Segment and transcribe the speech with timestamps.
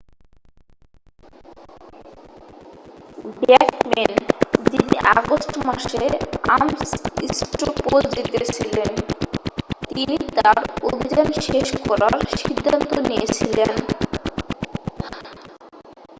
[3.41, 4.11] ব্যাকমেন
[4.65, 6.03] যিনি আগস্ট মাসে
[6.47, 6.89] আমস
[7.39, 8.91] স্ট্রো পোল জিতেছিলেন
[9.89, 10.57] তিনি তার
[10.87, 13.71] অভিযান শেষ করার সিদ্ধান্ত নিয়েছিলেন